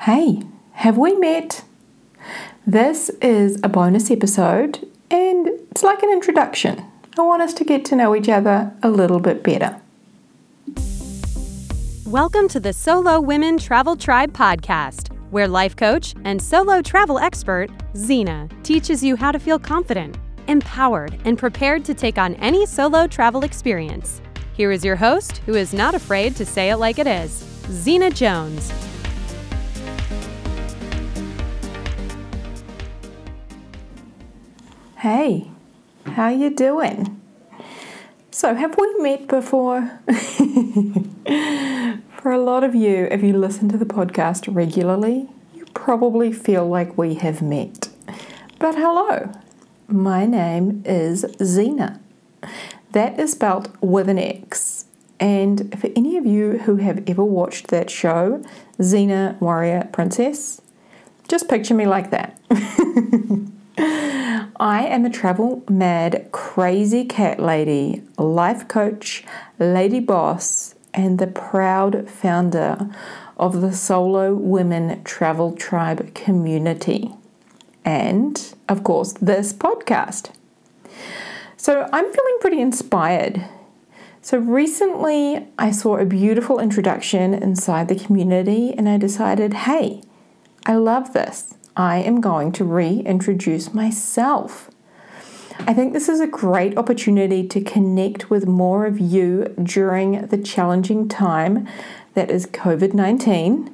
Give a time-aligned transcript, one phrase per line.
[0.00, 0.42] Hey,
[0.72, 1.64] have we met?
[2.66, 6.84] This is a bonus episode and it's like an introduction.
[7.18, 9.80] I want us to get to know each other a little bit better.
[12.04, 17.70] Welcome to the Solo Women Travel Tribe podcast, where life coach and solo travel expert
[17.94, 23.06] Xena teaches you how to feel confident, empowered, and prepared to take on any solo
[23.06, 24.20] travel experience.
[24.52, 28.14] Here is your host, who is not afraid to say it like it is, Xena
[28.14, 28.72] Jones.
[35.08, 35.46] Hey,
[36.04, 37.22] how you doing?
[38.32, 40.00] So, have we met before?
[42.20, 46.66] For a lot of you, if you listen to the podcast regularly, you probably feel
[46.66, 47.88] like we have met.
[48.58, 49.30] But hello,
[49.86, 52.00] my name is Xena.
[52.90, 54.86] That is spelt with an X.
[55.20, 58.42] And for any of you who have ever watched that show,
[58.80, 60.60] Xena Warrior Princess,
[61.28, 62.40] just picture me like that.
[63.78, 69.24] I am a travel mad, crazy cat lady, life coach,
[69.58, 72.90] lady boss, and the proud founder
[73.36, 77.12] of the Solo Women Travel Tribe community.
[77.84, 80.30] And, of course, this podcast.
[81.56, 83.44] So I'm feeling pretty inspired.
[84.22, 90.02] So recently I saw a beautiful introduction inside the community and I decided, hey,
[90.64, 91.54] I love this.
[91.76, 94.70] I am going to reintroduce myself.
[95.60, 100.38] I think this is a great opportunity to connect with more of you during the
[100.38, 101.68] challenging time
[102.14, 103.72] that is COVID 19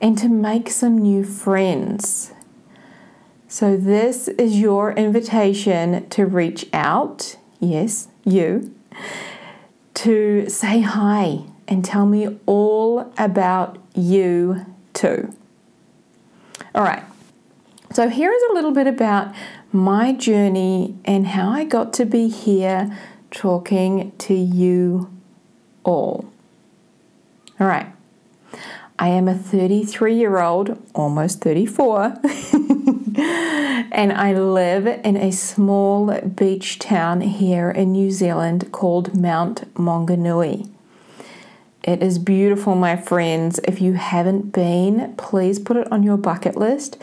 [0.00, 2.32] and to make some new friends.
[3.48, 8.74] So, this is your invitation to reach out, yes, you,
[9.94, 15.34] to say hi and tell me all about you too.
[16.74, 17.04] All right,
[17.92, 19.34] so, here is a little bit about
[19.72, 22.96] my journey and how I got to be here
[23.30, 25.10] talking to you
[25.84, 26.32] all.
[27.60, 27.86] All right.
[28.98, 32.04] I am a 33 year old, almost 34,
[33.92, 40.73] and I live in a small beach town here in New Zealand called Mount Maunganui.
[41.86, 43.60] It is beautiful, my friends.
[43.64, 46.96] If you haven't been, please put it on your bucket list.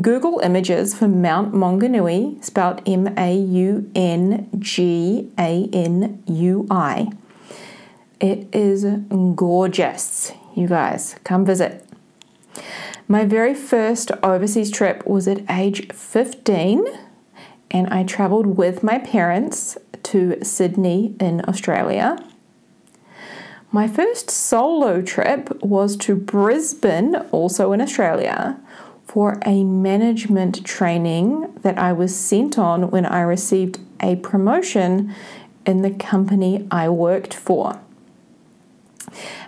[0.00, 7.10] Google images for Mount Maunganui, spelled M A U N G A N U I.
[8.20, 8.84] It is
[9.34, 10.30] gorgeous.
[10.54, 11.84] You guys, come visit.
[13.08, 16.86] My very first overseas trip was at age 15,
[17.72, 22.24] and I traveled with my parents to Sydney in Australia.
[23.72, 28.58] My first solo trip was to Brisbane, also in Australia,
[29.04, 35.14] for a management training that I was sent on when I received a promotion
[35.64, 37.80] in the company I worked for.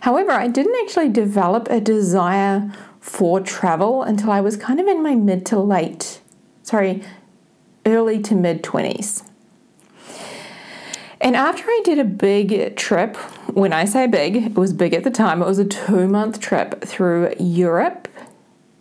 [0.03, 5.03] However, I didn't actually develop a desire for travel until I was kind of in
[5.03, 6.21] my mid to late,
[6.63, 7.03] sorry,
[7.85, 9.29] early to mid 20s.
[11.23, 13.17] And after I did a big trip,
[13.55, 16.41] when I say big, it was big at the time, it was a two month
[16.41, 18.09] trip through Europe,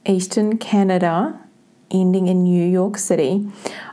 [0.07, 1.39] Eastern Canada,
[1.91, 3.47] ending in New York City.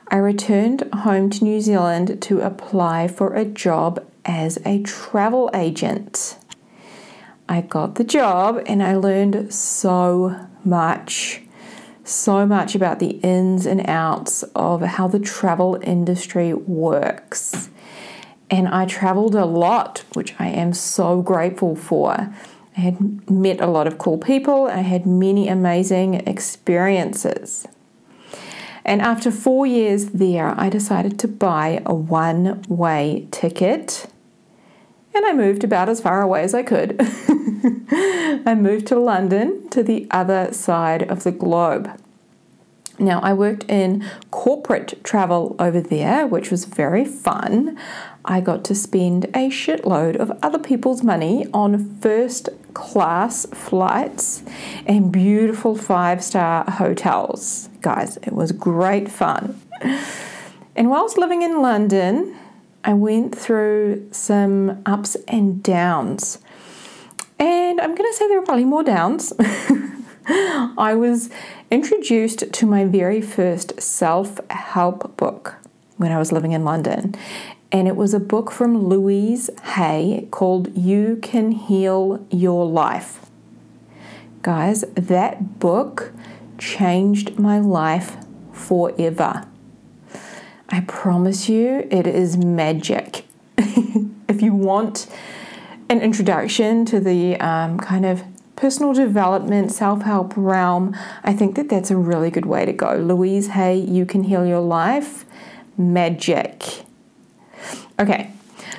[0.08, 6.38] I returned home to New Zealand to apply for a job as a travel agent.
[7.50, 11.42] I got the job and I learned so much
[12.04, 17.68] so much about the ins and outs of how the travel industry works
[18.50, 22.34] and I traveled a lot, which I am so grateful for.
[22.76, 27.66] I had met a lot of cool people, I had many amazing experiences.
[28.84, 34.06] And after four years there, I decided to buy a one way ticket
[35.18, 36.96] and I moved about as far away as I could.
[37.00, 41.90] I moved to London to the other side of the globe.
[42.98, 47.78] Now, I worked in corporate travel over there, which was very fun.
[48.24, 54.42] I got to spend a shitload of other people's money on first class flights
[54.86, 57.68] and beautiful five star hotels.
[57.80, 59.60] Guys, it was great fun.
[60.74, 62.36] And whilst living in London,
[62.84, 66.38] I went through some ups and downs.
[67.38, 69.32] And I'm going to say there were probably more downs.
[70.28, 71.30] I was
[71.70, 75.56] introduced to my very first self help book
[75.96, 77.14] when I was living in London.
[77.70, 83.26] And it was a book from Louise Hay called You Can Heal Your Life.
[84.40, 86.12] Guys, that book
[86.56, 88.16] changed my life
[88.52, 89.46] forever.
[90.70, 93.24] I promise you, it is magic.
[93.58, 95.06] if you want
[95.90, 98.22] an introduction to the um, kind of
[98.58, 102.96] personal development, self help realm, I think that that's a really good way to go.
[102.96, 105.24] Louise Hay, You Can Heal Your Life,
[105.76, 106.82] magic.
[108.00, 108.32] Okay,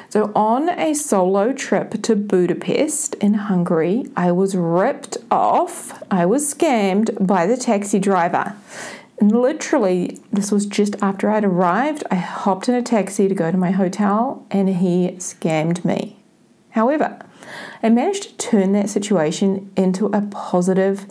[0.09, 6.53] so on a solo trip to Budapest in Hungary, I was ripped off, I was
[6.53, 8.55] scammed by the taxi driver.
[9.21, 12.05] And literally, this was just after I'd arrived.
[12.09, 16.17] I hopped in a taxi to go to my hotel and he scammed me.
[16.69, 17.19] However,
[17.81, 21.05] I managed to turn that situation into a positive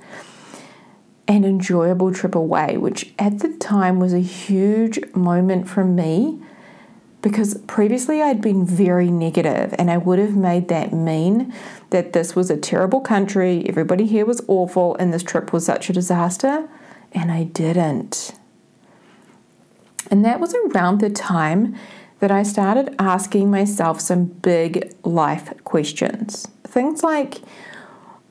[1.26, 6.40] and enjoyable trip away, which at the time was a huge moment for me
[7.20, 11.52] because previously I'd been very negative and I would have made that mean
[11.90, 15.90] that this was a terrible country, everybody here was awful, and this trip was such
[15.90, 16.68] a disaster
[17.12, 18.32] and I didn't.
[20.10, 21.76] And that was around the time
[22.20, 26.48] that I started asking myself some big life questions.
[26.68, 27.38] Things like,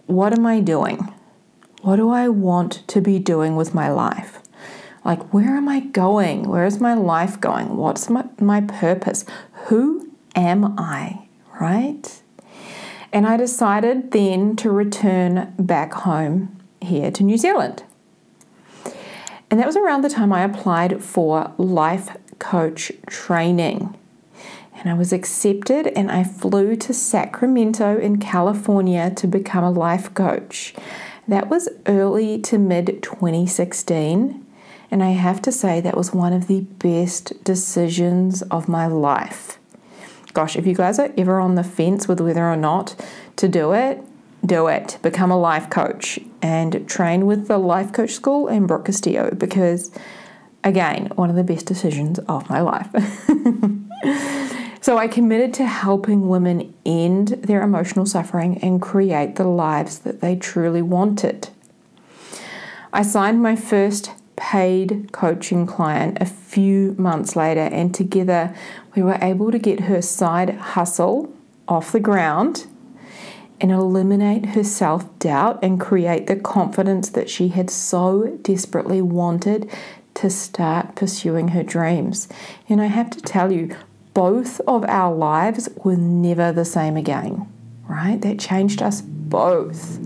[0.05, 1.11] what am I doing?
[1.81, 4.39] What do I want to be doing with my life?
[5.03, 6.47] Like, where am I going?
[6.47, 7.77] Where is my life going?
[7.77, 9.25] What's my, my purpose?
[9.65, 11.27] Who am I?
[11.59, 12.21] Right?
[13.11, 17.83] And I decided then to return back home here to New Zealand.
[19.49, 23.97] And that was around the time I applied for life coach training.
[24.77, 30.13] And I was accepted, and I flew to Sacramento in California to become a life
[30.13, 30.73] coach.
[31.27, 34.45] That was early to mid 2016.
[34.89, 39.59] And I have to say, that was one of the best decisions of my life.
[40.33, 42.95] Gosh, if you guys are ever on the fence with whether or not
[43.37, 44.01] to do it,
[44.45, 44.99] do it.
[45.01, 49.91] Become a life coach and train with the Life Coach School in Brooke Castillo because,
[50.63, 52.89] again, one of the best decisions of my life.
[54.87, 60.21] so I committed to helping women end their emotional suffering and create the lives that
[60.21, 61.49] they truly wanted.
[62.93, 68.55] I signed my first paid coaching client a few months later, and together
[68.95, 71.33] we were able to get her side hustle
[71.67, 72.65] off the ground
[73.59, 79.69] and eliminate her self doubt and create the confidence that she had so desperately wanted
[80.13, 82.29] to start pursuing her dreams.
[82.69, 83.75] And I have to tell you,
[84.17, 87.47] both of our lives were never the same again,
[87.87, 88.19] right?
[88.19, 89.99] That changed us both.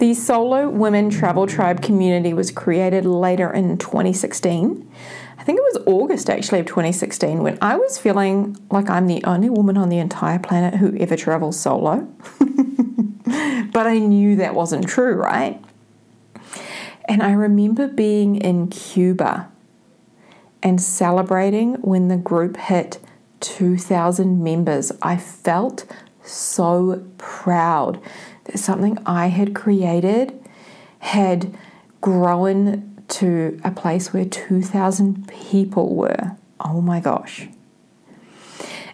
[0.00, 4.90] The Solo Women Travel Tribe community was created later in 2016
[5.38, 9.22] I think it was August actually of 2016 when I was feeling like I'm the
[9.24, 12.08] only woman on the entire planet who ever travels solo.
[13.72, 15.62] but I knew that wasn't true, right?
[17.04, 19.52] And I remember being in Cuba
[20.64, 22.98] and celebrating when the group hit
[23.40, 24.90] 2,000 members.
[25.02, 25.84] I felt
[26.24, 28.00] so proud
[28.44, 30.42] that something I had created
[31.00, 31.54] had
[32.00, 36.36] grown to a place where 2,000 people were.
[36.58, 37.48] Oh my gosh.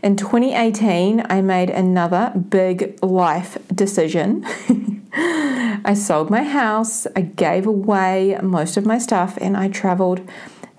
[0.02, 4.44] In 2018, I made another big life decision.
[5.12, 10.28] I sold my house, I gave away most of my stuff, and I traveled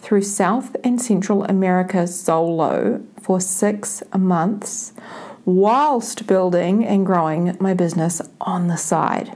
[0.01, 4.93] through South and Central America solo for six months
[5.45, 9.35] whilst building and growing my business on the side.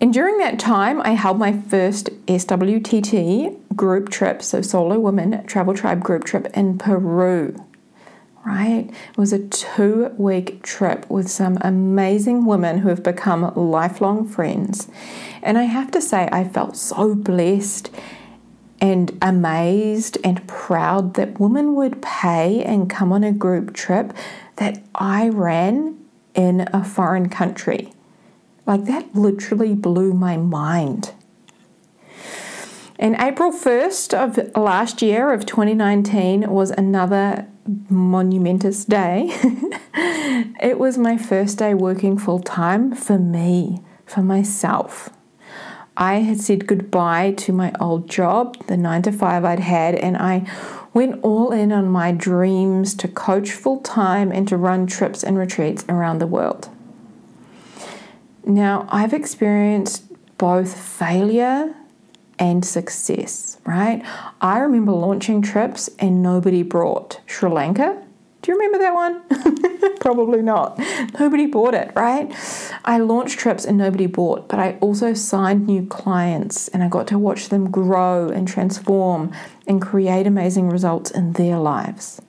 [0.00, 5.74] And during that time, I held my first SWTT group trip, so Solo Women Travel
[5.74, 7.64] Tribe group trip in Peru.
[8.46, 8.88] Right?
[8.88, 14.88] It was a two week trip with some amazing women who have become lifelong friends.
[15.42, 17.90] And I have to say, I felt so blessed
[18.80, 24.12] and amazed and proud that women would pay and come on a group trip
[24.56, 25.98] that I ran
[26.34, 27.92] in a foreign country.
[28.66, 31.12] Like that literally blew my mind.
[32.98, 37.46] And April 1st of last year of 2019 was another
[37.88, 39.28] monumentous day.
[40.60, 45.10] it was my first day working full time for me, for myself.
[46.00, 50.16] I had said goodbye to my old job, the 9 to 5 I'd had, and
[50.16, 50.48] I
[50.94, 55.36] went all in on my dreams to coach full time and to run trips and
[55.36, 56.68] retreats around the world.
[58.44, 60.04] Now, I've experienced
[60.38, 61.74] both failure
[62.38, 64.04] and success, right?
[64.40, 68.00] I remember launching trips and nobody brought Sri Lanka,
[68.42, 69.96] Do you remember that one?
[70.00, 70.78] Probably not.
[71.18, 72.32] Nobody bought it, right?
[72.84, 77.08] I launched trips and nobody bought, but I also signed new clients and I got
[77.08, 79.32] to watch them grow and transform
[79.66, 82.22] and create amazing results in their lives.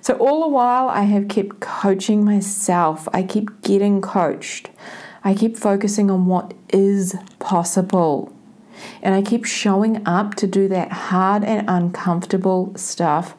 [0.00, 3.08] So, all the while, I have kept coaching myself.
[3.14, 4.68] I keep getting coached.
[5.22, 8.30] I keep focusing on what is possible.
[9.02, 13.34] And I keep showing up to do that hard and uncomfortable stuff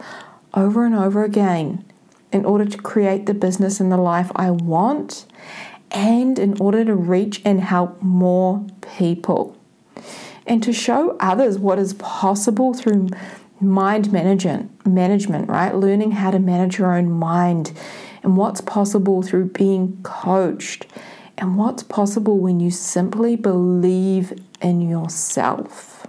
[0.56, 1.84] over and over again
[2.32, 5.26] in order to create the business and the life I want
[5.92, 8.66] and in order to reach and help more
[8.98, 9.58] people
[10.48, 13.10] and to show others what is possible through
[13.62, 15.74] mind management management right?
[15.74, 17.72] Learning how to manage your own mind
[18.24, 20.88] and what's possible through being coached
[21.38, 26.05] and what's possible when you simply believe in yourself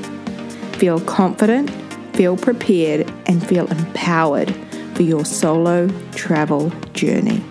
[0.72, 1.70] Feel confident,
[2.14, 4.54] feel prepared, and feel empowered
[4.94, 7.42] for your solo travel journey.